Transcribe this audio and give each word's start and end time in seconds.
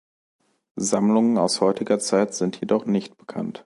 Sammlungen 0.79 1.37
aus 1.37 1.61
heutiger 1.61 1.99
Zeit 1.99 2.33
sind 2.33 2.59
jedoch 2.59 2.87
nicht 2.87 3.17
bekannt. 3.19 3.59